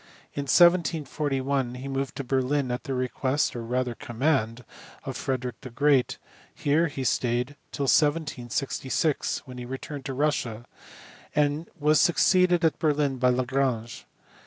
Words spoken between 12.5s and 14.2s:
at Berlin by Lagrange.